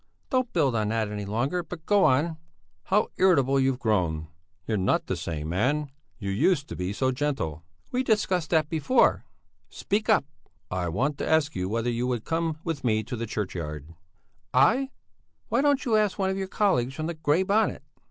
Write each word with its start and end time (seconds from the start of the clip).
"Don't 0.31 0.51
build 0.51 0.75
on 0.75 0.87
that 0.87 1.11
any 1.11 1.25
longer! 1.25 1.61
But 1.61 1.85
go 1.85 2.05
on." 2.05 2.37
"How 2.85 3.09
irritable 3.17 3.59
you've 3.59 3.77
grown! 3.77 4.29
You're 4.65 4.75
not 4.79 5.05
the 5.05 5.15
same 5.15 5.49
man; 5.49 5.91
you 6.17 6.31
used 6.31 6.67
to 6.69 6.75
be 6.75 6.91
so 6.91 7.11
gentle." 7.11 7.63
"We 7.91 8.01
discussed 8.01 8.49
that 8.49 8.67
before! 8.67 9.25
Speak 9.69 10.09
up!" 10.09 10.25
"I 10.71 10.89
want 10.89 11.19
to 11.19 11.29
ask 11.29 11.55
you 11.55 11.69
whether 11.69 11.91
you 11.91 12.07
would 12.07 12.25
come 12.25 12.57
with 12.63 12.83
me 12.83 13.03
to 13.03 13.15
the 13.15 13.27
churchyard." 13.27 13.93
"I? 14.55 14.89
Why 15.49 15.61
don't 15.61 15.85
you 15.85 15.95
ask 15.95 16.17
one 16.17 16.31
of 16.31 16.37
your 16.39 16.47
colleagues 16.47 16.95
from 16.95 17.05
the 17.05 17.13
Grey 17.13 17.43
Bonnet?" 17.43 17.83